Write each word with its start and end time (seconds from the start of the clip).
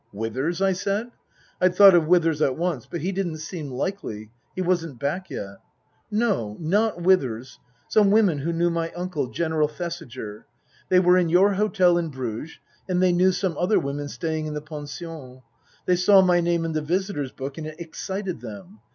"Withers?" 0.23 0.61
I 0.63 0.71
said. 0.73 1.11
I'd 1.61 1.75
thought 1.75 1.93
of 1.93 2.07
Withers 2.07 2.41
at 2.41 2.57
once. 2.57 2.87
But 2.87 3.01
he 3.01 3.11
didn't 3.11 3.37
seem 3.37 3.69
likely. 3.69 4.31
He 4.55 4.61
wasn't 4.63 4.97
back 4.97 5.29
yet." 5.29 5.57
No. 6.25 6.57
Not 6.59 6.99
Withers. 7.03 7.59
Some 7.87 8.09
women 8.09 8.39
who 8.39 8.51
knew 8.51 8.71
my 8.71 8.89
uncle, 8.95 9.27
General 9.27 9.67
Thesiger. 9.67 10.47
They 10.89 10.99
were 10.99 11.19
in 11.19 11.29
your 11.29 11.53
hotel 11.53 11.99
in 11.99 12.09
Bruges, 12.09 12.57
and 12.89 12.99
they 12.99 13.11
knew 13.11 13.31
some 13.31 13.55
other 13.59 13.77
women 13.79 14.07
staying 14.09 14.47
in 14.47 14.55
the 14.55 14.59
pension. 14.63 15.43
They 15.85 15.97
saw 15.97 16.23
my 16.23 16.41
name 16.41 16.65
in 16.65 16.73
the 16.73 16.81
visitors' 16.81 17.31
book 17.31 17.59
and 17.59 17.67
it 17.67 17.79
excited 17.79 18.41
them. 18.41 18.79